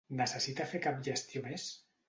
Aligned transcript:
Necessita 0.21 0.65
fer 0.71 0.81
cap 0.87 1.05
gestió 1.11 1.45
més? 1.51 1.71